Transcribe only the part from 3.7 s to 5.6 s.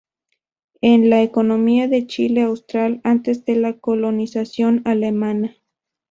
Colonización Alemana.